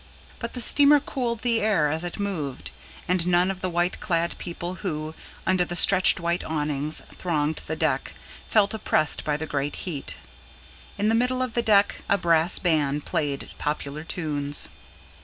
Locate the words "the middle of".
11.07-11.53